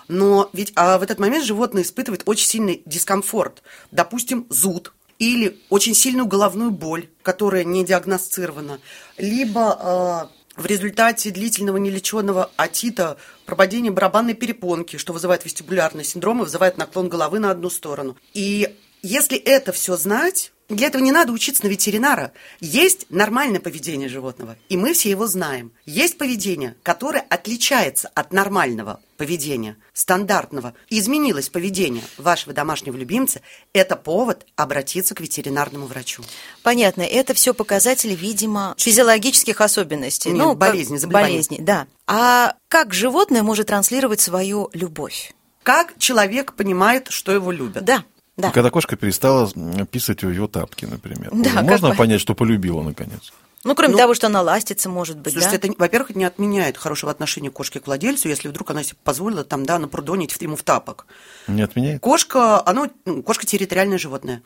[0.07, 3.63] Но ведь а в этот момент животное испытывает очень сильный дискомфорт.
[3.89, 8.79] Допустим, зуд, или очень сильную головную боль, которая не диагностирована,
[9.17, 16.43] либо э, в результате длительного нелеченного отита пропадение барабанной перепонки, что вызывает вестибулярный синдром и
[16.43, 18.17] вызывает наклон головы на одну сторону.
[18.33, 22.31] И если это все знать, для этого не надо учиться на ветеринара.
[22.59, 25.71] Есть нормальное поведение животного, и мы все его знаем.
[25.85, 30.73] Есть поведение, которое отличается от нормального поведения, стандартного.
[30.89, 33.41] Изменилось поведение вашего домашнего любимца.
[33.73, 36.23] Это повод обратиться к ветеринарному врачу.
[36.63, 40.29] Понятно, это все показатели, видимо, физиологических особенностей.
[40.29, 41.33] Нет, ну, болезни, заболеваний.
[41.33, 41.87] болезни, да.
[42.07, 45.33] А как животное может транслировать свою любовь?
[45.63, 47.85] Как человек понимает, что его любят?
[47.85, 48.03] Да,
[48.37, 48.51] да.
[48.51, 49.49] Когда кошка перестала
[49.85, 51.29] писать в его тапки, например.
[51.33, 51.95] Да, как Можно бы.
[51.95, 53.31] понять, что полюбила, наконец?
[53.63, 55.67] Ну, кроме Ну, того, что она ластится, может быть, Слушайте, да?
[55.69, 59.43] это, во-первых, это не отменяет хорошего отношения кошки к владельцу, если вдруг она себе позволила
[59.43, 61.07] там, да, напрудонить ему в тапок.
[61.47, 61.99] Не отменяет?
[62.01, 64.43] Кошка, оно, ну, кошка территориальное животное.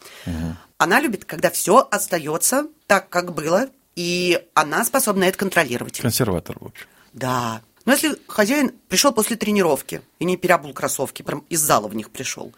[0.77, 5.99] Она любит, когда все остается так, как было, И она способна это контролировать.
[5.99, 6.85] Консерватор, в общем.
[7.11, 7.61] Да.
[7.85, 12.09] Но если хозяин пришел после тренировки и не переобул кроссовки, прям из зала в них
[12.09, 12.53] пришел.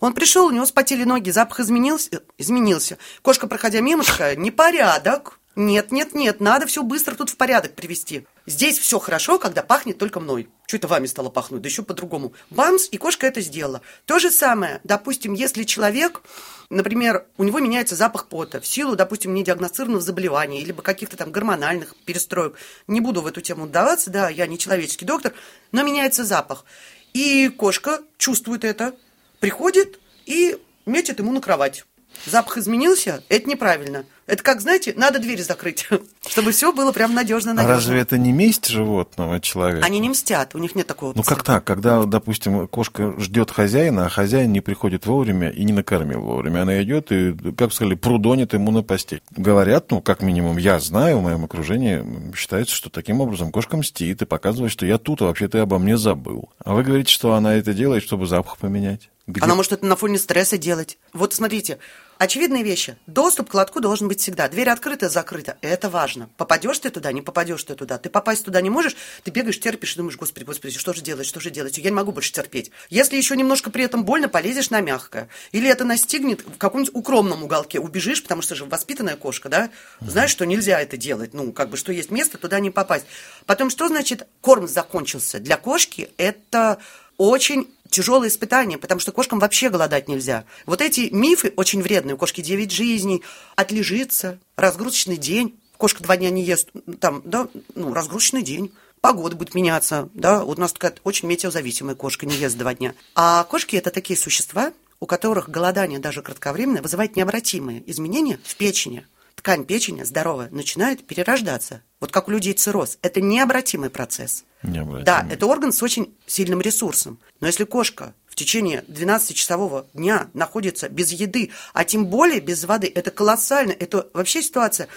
[0.00, 2.98] Он пришел, у него спотели ноги, запах изменился, изменился.
[3.22, 5.40] Кошка, проходя мимо, такая, непорядок.
[5.56, 8.26] Нет, нет, нет, надо все быстро тут в порядок привести.
[8.44, 10.48] Здесь все хорошо, когда пахнет только мной.
[10.66, 11.62] Что это вами стало пахнуть?
[11.62, 12.32] Да еще по-другому.
[12.50, 13.80] Бамс, и кошка это сделала.
[14.04, 16.22] То же самое, допустим, если человек,
[16.70, 21.94] например, у него меняется запах пота в силу, допустим, недиагностированного заболевания, либо каких-то там гормональных
[22.04, 22.56] перестроек.
[22.88, 25.34] Не буду в эту тему вдаваться, да, я не человеческий доктор,
[25.70, 26.64] но меняется запах.
[27.12, 28.96] И кошка чувствует это,
[29.38, 31.84] приходит и метит ему на кровать.
[32.26, 34.04] Запах изменился, это неправильно.
[34.26, 35.86] Это как, знаете, надо дверь закрыть,
[36.26, 39.84] чтобы все было прям надежно, А разве это не месть животного человека?
[39.84, 41.12] Они не мстят, у них нет такого.
[41.14, 45.72] Ну как так, когда, допустим, кошка ждет хозяина, а хозяин не приходит вовремя и не
[45.74, 49.22] накормил вовремя, она идет и, как сказали, прудонит ему на постель.
[49.30, 54.22] Говорят, ну, как минимум, я знаю, в моем окружении считается, что таким образом кошка мстит
[54.22, 56.48] и показывает, что я тут, а вообще ты обо мне забыл.
[56.64, 59.10] А вы говорите, что она это делает, чтобы запах поменять?
[59.26, 59.42] Где?
[59.42, 60.98] Она может это на фоне стресса делать.
[61.12, 61.78] Вот смотрите,
[62.18, 62.96] очевидные вещи.
[63.06, 64.48] Доступ к лотку должен быть всегда.
[64.48, 65.56] Дверь открыта, закрыта.
[65.60, 66.28] Это важно.
[66.36, 67.98] Попадешь ты туда, не попадешь ты туда.
[67.98, 71.26] Ты попасть туда не можешь, ты бегаешь, терпишь и думаешь, господи, господи, что же делать,
[71.26, 71.78] что же делать?
[71.78, 72.70] Я не могу больше терпеть.
[72.90, 75.28] Если еще немножко при этом больно, полезешь на мягкое.
[75.52, 79.70] Или это настигнет в каком-нибудь укромном уголке, убежишь, потому что же воспитанная кошка, да?
[80.00, 81.34] Знаешь, что нельзя это делать.
[81.34, 83.06] Ну, как бы, что есть место, туда не попасть.
[83.46, 85.40] Потом, что значит корм закончился?
[85.40, 86.78] Для кошки это
[87.16, 90.44] очень тяжелое испытание, потому что кошкам вообще голодать нельзя.
[90.66, 92.16] Вот эти мифы очень вредные.
[92.16, 93.22] У кошки 9 жизней,
[93.54, 95.58] отлежится, разгрузочный день.
[95.76, 98.72] Кошка два дня не ест, там, да, ну, разгрузочный день.
[99.00, 102.94] Погода будет меняться, да, вот у нас такая очень метеозависимая кошка, не ест два дня.
[103.14, 109.06] А кошки– это такие существа, у которых голодание даже кратковременное вызывает необратимые изменения в печени.
[109.34, 111.82] Ткань печени здоровая начинает перерождаться.
[112.04, 112.98] Вот как у людей цирроз.
[113.00, 114.44] Это необратимый процесс.
[114.62, 115.04] Необратимый.
[115.04, 117.18] Да, это орган с очень сильным ресурсом.
[117.40, 122.92] Но если кошка в течение 12-часового дня находится без еды, а тем более без воды,
[122.94, 123.72] это колоссально.
[123.72, 124.88] Это вообще ситуация,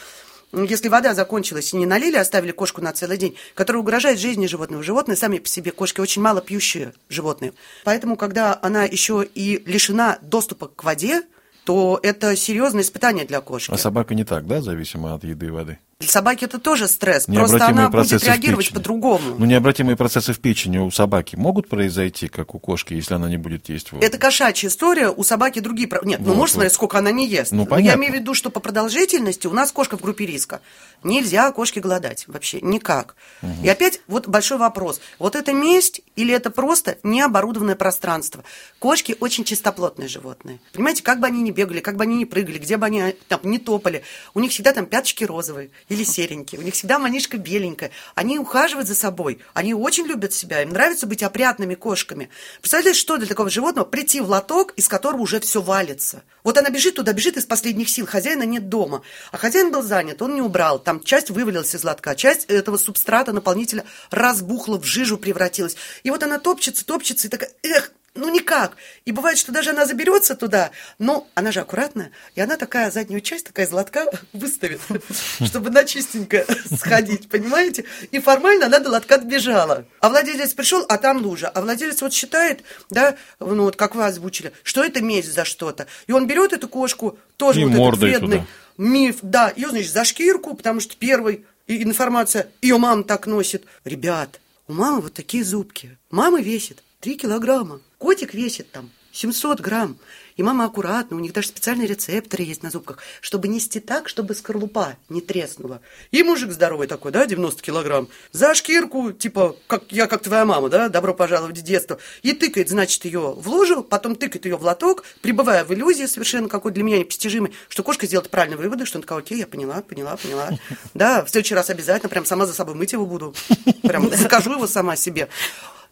[0.52, 4.46] ну, если вода закончилась и не налили, оставили кошку на целый день, которая угрожает жизни
[4.46, 4.84] животного.
[4.84, 7.54] Животные сами по себе, кошки очень мало пьющие животные.
[7.86, 11.22] Поэтому, когда она еще и лишена доступа к воде,
[11.64, 13.72] то это серьезное испытание для кошки.
[13.72, 15.80] А собака не так, да, зависима от еды и воды?
[16.00, 17.26] Для собаки это тоже стресс.
[17.26, 19.36] Просто она будет реагировать по-другому.
[19.40, 23.38] Ну, необратимые процессы в печени у собаки могут произойти, как у кошки, если она не
[23.38, 24.06] будет есть воду?
[24.06, 25.90] Это кошачья история, у собаки другие...
[26.04, 26.60] Нет, ну Вот, можешь вот.
[26.60, 27.52] смотреть, сколько она не ест.
[27.52, 28.00] Ну, Но я понятно.
[28.00, 30.62] имею в виду, что по продолжительности у нас кошка в группе риска.
[31.02, 33.16] Нельзя кошке голодать вообще, никак.
[33.64, 35.02] И опять вот большой вопрос.
[35.18, 38.44] Вот это месть или это просто необорудованное пространство?
[38.78, 40.60] Кошки очень чистоплотные животные.
[40.74, 43.40] Понимаете, как бы они ни бегали, как бы они ни прыгали, где бы они там
[43.42, 44.04] не топали,
[44.36, 47.92] у них всегда там пяточки розовые или серенькие, у них всегда манишка беленькая.
[48.16, 52.30] Они ухаживают за собой, они очень любят себя, им нравится быть опрятными кошками.
[52.60, 56.24] Представляете, что для такого животного прийти в лоток, из которого уже все валится?
[56.44, 59.02] Вот она бежит туда, бежит из последних сил, хозяина нет дома.
[59.32, 60.80] А хозяин был занят, он не убрал.
[60.80, 65.76] Там часть вывалилась из лотка, часть этого субстрата, наполнителя разбухла, в жижу превратилась.
[66.04, 68.76] И вот она топчется, топчется и такая, эх, ну никак.
[69.06, 73.22] И бывает, что даже она заберется туда, но она же аккуратная, и она такая заднюю
[73.22, 74.82] часть, такая из лотка выставит,
[75.46, 76.46] чтобы на чистенько
[76.78, 77.86] сходить, понимаете?
[78.12, 79.86] И формально она до лотка добежала.
[80.02, 81.48] А владелец пришел, а там лужа.
[81.48, 85.88] А владелец вот считает, да, ну вот как вы озвучили, что это месть за что-то.
[86.08, 88.48] И он берет эту кошку, тоже И вот этот вредный туда.
[88.78, 93.66] миф, да, ее, значит, за шкирку, потому что первый информация, ее мама так носит.
[93.86, 95.98] Ребят, у мамы вот такие зубки.
[96.10, 97.80] Мама весит 3 килограмма.
[98.00, 99.98] Котик весит там 700 грамм.
[100.36, 104.34] И мама аккуратно, у них даже специальные рецепторы есть на зубках, чтобы нести так, чтобы
[104.34, 105.82] скорлупа не треснула.
[106.10, 110.70] И мужик здоровый такой, да, 90 килограмм, за шкирку, типа, как я, как твоя мама,
[110.70, 114.64] да, добро пожаловать в детство, и тыкает, значит, ее в ложу, потом тыкает ее в
[114.64, 118.98] лоток, пребывая в иллюзии совершенно какой для меня непостижимой, что кошка сделает правильные выводы, что
[118.98, 120.50] она такая, окей, я поняла, поняла, поняла.
[120.94, 123.36] Да, в следующий раз обязательно прям сама за собой мыть его буду.
[123.82, 125.30] Прям закажу его сама себе.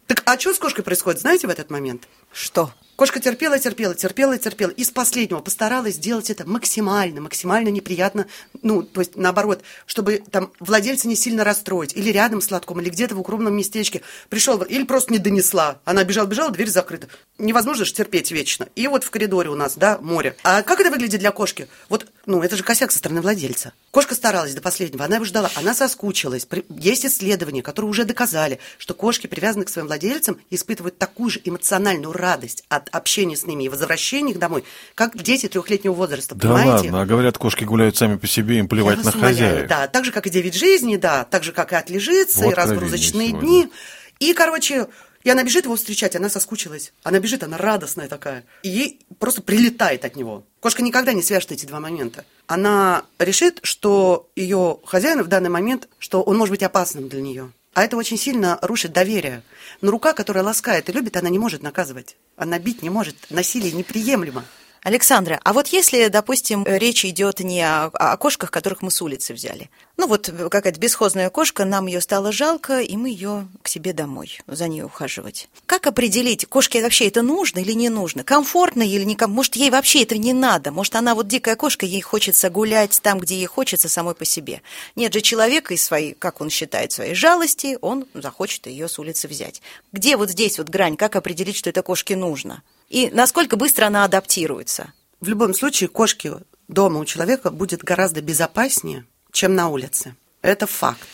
[0.06, 2.08] Так, а что с кошкой происходит, знаете, в этот момент?
[2.32, 2.72] Что?
[2.96, 4.70] Кошка терпела, терпела, терпела, терпела.
[4.70, 8.26] Из последнего постаралась сделать это максимально, максимально неприятно.
[8.62, 11.94] Ну, то есть, наоборот, чтобы там владельца не сильно расстроить.
[11.94, 14.00] Или рядом с лотком, или где-то в укромном местечке.
[14.30, 15.78] Пришел, или просто не донесла.
[15.84, 17.08] Она бежала, бежала, дверь закрыта.
[17.36, 18.66] Невозможно же терпеть вечно.
[18.74, 20.34] И вот в коридоре у нас, да, море.
[20.42, 21.68] А как это выглядит для кошки?
[21.90, 23.74] Вот, ну, это же косяк со стороны владельца.
[23.90, 26.46] Кошка старалась до последнего, она его ждала, она соскучилась.
[26.70, 32.12] Есть исследования, которые уже доказали, что кошки, привязанные к своим владельцам, испытывают такую же эмоциональную
[32.12, 36.48] радость от от общения с ними и возвращения их домой, как дети трехлетнего возраста, Да
[36.48, 36.84] понимаете?
[36.86, 39.68] ладно, а говорят, кошки гуляют сами по себе, им плевать Я на хозяев.
[39.68, 42.54] Да, так же, как и 9 жизней, да, так же, как и отлежиться, Вот и
[42.54, 43.68] разгрузочные дни.
[44.18, 44.86] И, короче,
[45.24, 46.92] и она бежит его встречать, она соскучилась.
[47.02, 48.44] Она бежит, она радостная такая.
[48.62, 50.44] И ей просто прилетает от него.
[50.60, 52.24] Кошка никогда не свяжет эти два момента.
[52.46, 57.50] Она решит, что ее хозяин в данный момент, что он может быть опасным для нее.
[57.76, 59.42] А это очень сильно рушит доверие.
[59.82, 62.16] Но рука, которая ласкает и любит, она не может наказывать.
[62.34, 63.16] Она бить не может.
[63.28, 64.46] Насилие неприемлемо.
[64.82, 69.34] Александра, а вот если, допустим, речь идет не о, о кошках, которых мы с улицы
[69.34, 69.70] взяли.
[69.96, 74.38] Ну вот какая-то бесхозная кошка, нам ее стало жалко, и мы ее к себе домой,
[74.46, 75.48] за ней ухаживать.
[75.64, 78.22] Как определить, кошке вообще это нужно или не нужно?
[78.22, 79.36] Комфортно или не комфортно?
[79.36, 80.70] Может, ей вообще это не надо?
[80.70, 84.62] Может, она вот дикая кошка, ей хочется гулять там, где ей хочется самой по себе.
[84.94, 89.28] Нет же человека из своей, как он считает, своей жалости, он захочет ее с улицы
[89.28, 89.62] взять.
[89.92, 90.96] Где вот здесь вот грань?
[90.96, 92.62] Как определить, что это кошке нужно?
[92.88, 94.92] И насколько быстро она адаптируется?
[95.20, 96.34] В любом случае, кошке
[96.68, 100.14] дома у человека будет гораздо безопаснее, чем на улице.
[100.42, 101.08] Это факт.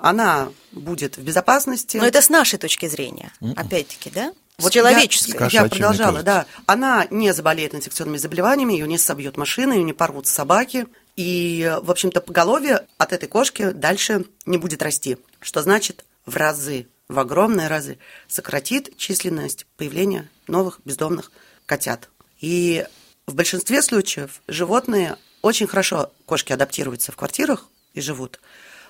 [0.00, 1.96] Она будет в безопасности.
[1.96, 4.32] Но это с нашей точки зрения, опять-таки, да?
[4.58, 5.36] Вот с человеческой.
[5.50, 6.46] Я, я продолжала, да.
[6.66, 10.86] Она не заболеет инфекционными заболеваниями, ее не собьет машина, ее не порвут собаки.
[11.16, 15.16] И, в общем-то, поголовье от этой кошки дальше не будет расти.
[15.40, 21.30] Что значит в разы, в огромные разы сократит численность появления новых бездомных
[21.66, 22.08] котят.
[22.40, 22.86] И
[23.26, 28.40] в большинстве случаев животные очень хорошо, кошки адаптируются в квартирах и живут.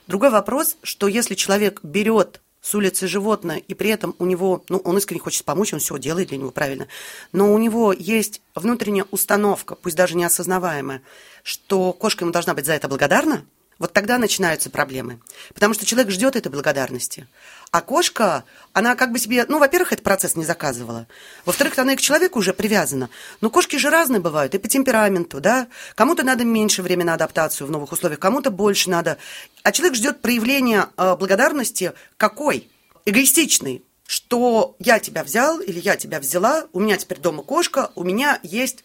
[0.07, 4.79] Другой вопрос, что если человек берет с улицы животное, и при этом у него, ну,
[4.79, 6.89] он искренне хочет помочь, он все делает для него правильно,
[7.33, 11.03] но у него есть внутренняя установка, пусть даже неосознаваемая,
[11.43, 13.45] что кошка ему должна быть за это благодарна,
[13.79, 15.21] вот тогда начинаются проблемы.
[15.55, 17.27] Потому что человек ждет этой благодарности.
[17.71, 21.09] А кошка, она как бы себе, ну, во-первых, этот процесс не заказывала.
[21.45, 23.11] Во-вторых, она и к человеку уже привязана.
[23.41, 25.67] Но кошки же разные бывают, и по темпераменту, да.
[25.97, 29.19] Кому-то надо меньше времени на адаптацию в новых условиях, кому-то больше надо.
[29.65, 32.71] А человек ждет проявления э, благодарности какой?
[33.07, 33.83] Эгоистичный.
[34.07, 38.39] Что я тебя взял или я тебя взяла, у меня теперь дома кошка, у меня
[38.43, 38.85] есть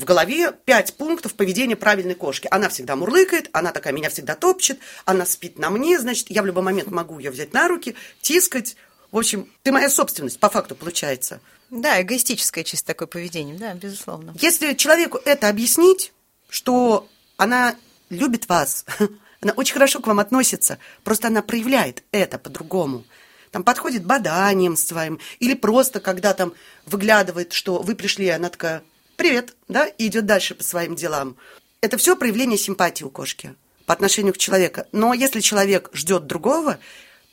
[0.00, 2.48] в голове пять пунктов поведения правильной кошки.
[2.50, 6.46] Она всегда мурлыкает, она такая меня всегда топчет, она спит на мне, значит, я в
[6.46, 8.76] любой момент могу ее взять на руки, тискать.
[9.12, 11.40] В общем, ты моя собственность, по факту получается.
[11.68, 14.34] Да, эгоистическое чисто такое поведение, да, безусловно.
[14.40, 16.12] Если человеку это объяснить,
[16.48, 17.76] что она
[18.08, 18.86] любит вас,
[19.42, 23.04] она очень хорошо к вам относится, просто она проявляет это по-другому.
[23.50, 26.54] Там подходит боданием своим, или просто когда там
[26.86, 28.82] выглядывает, что вы пришли, она такая,
[29.20, 31.36] привет, да, и идет дальше по своим делам.
[31.82, 33.54] Это все проявление симпатии у кошки
[33.84, 34.84] по отношению к человеку.
[34.92, 36.78] Но если человек ждет другого,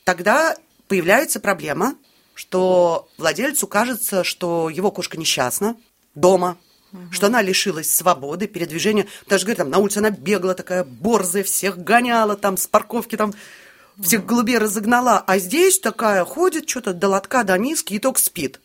[0.04, 0.54] тогда
[0.86, 1.94] появляется проблема,
[2.34, 5.76] что владельцу кажется, что его кошка несчастна
[6.14, 6.58] дома,
[7.10, 9.06] что она лишилась свободы, передвижения.
[9.26, 13.32] Даже говорит, там на улице она бегала такая борзая, всех гоняла там с парковки, там
[13.98, 15.24] всех голубей разогнала.
[15.26, 18.60] А здесь такая ходит что-то до лотка, до миски и только спит.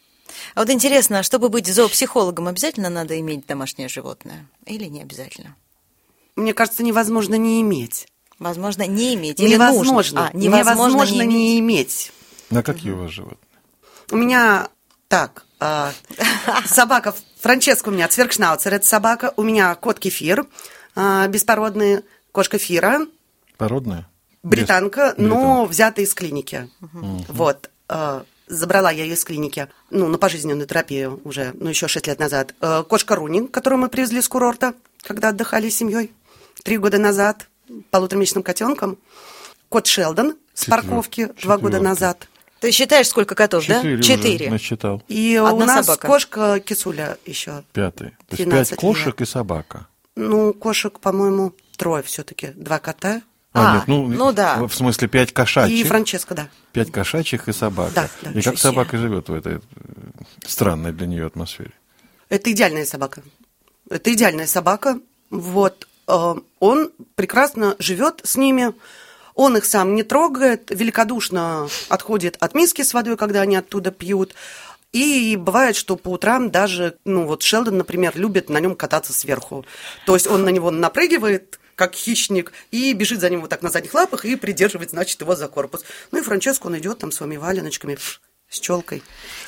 [0.56, 5.56] А вот интересно, а чтобы быть зоопсихологом, обязательно надо иметь домашнее животное или не обязательно?
[6.36, 8.08] Мне кажется, невозможно не иметь.
[8.40, 9.94] Возможно, не иметь или невозможно.
[9.94, 10.28] нужно?
[10.28, 11.30] А, невозможно, невозможно не иметь.
[11.36, 12.12] не иметь.
[12.52, 13.38] А какие у вас животные?
[14.12, 14.68] У меня
[15.08, 15.92] так, а,
[16.66, 19.34] собака Франческа у меня цверкшнауцер, это собака.
[19.38, 20.46] У меня кот Кефир,
[20.96, 23.02] а, беспородный, кошка Фира,
[23.58, 24.08] Породные?
[24.42, 26.70] британка, Без- но взятая из клиники.
[26.82, 27.70] Вот.
[27.88, 32.20] а, Забрала я ее из клиники, ну, на пожизненную терапию уже, ну, еще 6 лет
[32.20, 32.54] назад.
[32.62, 36.12] Э, Кошка Руни, которую мы привезли с курорта, когда отдыхали с семьей.
[36.64, 37.48] Три года назад,
[37.92, 38.98] полуторамесячным котенком.
[39.70, 42.28] Кот Шелдон с Четвер- парковки два года назад.
[42.60, 44.00] Ты считаешь, сколько котов, Четыре да?
[44.00, 44.50] уже Четыре.
[44.50, 45.04] насчитал.
[45.08, 46.08] И у Одна нас собака.
[46.08, 47.64] кошка Кисуля еще.
[47.74, 48.12] Пятый.
[48.12, 49.22] То есть 13 пять кошек лет.
[49.22, 49.88] и собака.
[50.16, 52.48] Ну, кошек, по-моему, трое все-таки.
[52.56, 53.22] Два кота
[53.54, 54.58] А, нет, ну, ну да.
[54.66, 55.86] В смысле, пять кошачьих.
[55.86, 56.50] и Франческа, да.
[56.72, 57.92] Пять кошачьих и собака.
[57.94, 58.32] Да, да.
[58.32, 59.60] и как собака живет в этой э,
[60.48, 61.72] странной для нее атмосфере?
[62.30, 63.22] Это идеальная собака.
[63.90, 65.00] Это идеальная собака.
[65.30, 65.88] Вот.
[66.08, 68.74] э, Он прекрасно живет с ними.
[69.36, 74.34] Он их сам не трогает, великодушно отходит от миски с водой, когда они оттуда пьют.
[74.92, 79.66] И бывает, что по утрам даже, ну вот Шелдон, например, любит на нем кататься сверху.
[80.06, 83.70] То есть он на него напрыгивает, как хищник, и бежит за ним вот так на
[83.70, 85.84] задних лапах и придерживает, значит, его за корпус.
[86.12, 87.98] Ну и Франческо, он идет там своими валеночками
[88.54, 89.02] с челкой.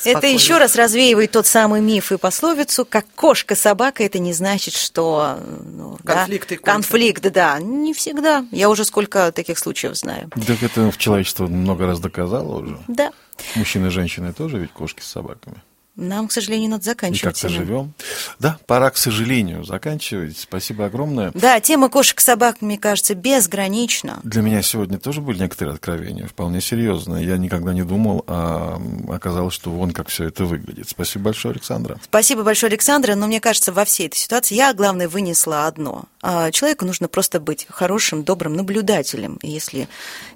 [0.03, 5.39] Это еще раз развеивает тот самый миф и пословицу, как кошка-собака, это не значит, что...
[5.63, 6.71] ну, да, Конфликты кончатся.
[6.71, 7.59] Конфликт, да.
[7.59, 8.45] Не всегда.
[8.51, 10.29] Я уже сколько таких случаев знаю.
[10.47, 12.79] Так это в человечество много раз доказало уже.
[12.88, 13.11] Да.
[13.55, 15.61] Мужчины и женщины тоже ведь кошки с собаками.
[15.95, 17.21] Нам, к сожалению, надо И заканчивать.
[17.36, 17.65] как-то Семен.
[17.65, 17.93] живем.
[18.39, 20.38] Да, пора, к сожалению, заканчивать.
[20.38, 21.31] Спасибо огромное.
[21.34, 24.19] Да, тема кошек и собак, мне кажется, безгранична.
[24.23, 27.25] Для меня сегодня тоже были некоторые откровения, вполне серьезные.
[27.25, 30.89] Я никогда не думал, а оказалось, что вон как все это выглядит.
[30.89, 31.97] Спасибо большое, Александра.
[32.03, 36.05] Спасибо большое, Александра, но мне кажется, во всей этой ситуации я, главное, вынесла одно.
[36.21, 39.38] А, Человеку нужно просто быть хорошим, добрым наблюдателем.
[39.41, 39.88] И Если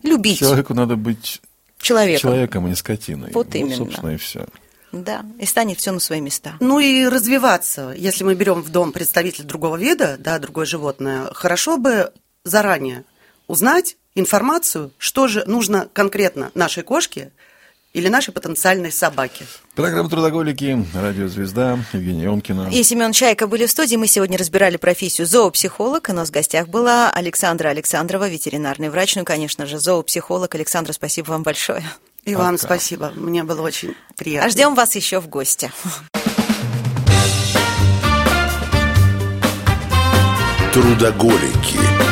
[0.03, 1.41] любить Человеку надо быть
[1.81, 3.31] человека, человеком, а не скотиной.
[3.33, 3.75] Вот именно.
[3.75, 4.45] собственно, и все.
[4.91, 6.55] Да, и станет все на свои места.
[6.59, 7.93] Ну и развиваться.
[7.95, 12.11] Если мы берем в дом представителя другого вида, да, другое животное, хорошо бы
[12.43, 13.05] заранее
[13.47, 17.31] узнать информацию, что же нужно конкретно нашей кошке
[17.93, 19.45] или нашей потенциальной собаке.
[19.73, 22.69] Программа «Трудоголики», радиозвезда, Евгения Емкина.
[22.71, 23.95] И Семен Чайка были в студии.
[23.95, 26.07] Мы сегодня разбирали профессию зоопсихолог.
[26.09, 29.15] У нас в гостях была Александра Александрова, ветеринарный врач.
[29.15, 30.53] Ну, конечно же, зоопсихолог.
[30.53, 31.83] Александра, спасибо вам большое.
[32.23, 32.65] И вам Пока.
[32.65, 33.11] спасибо.
[33.15, 34.47] Мне было очень приятно.
[34.47, 35.71] А ждем вас еще в гости.
[40.73, 42.08] Трудоголики.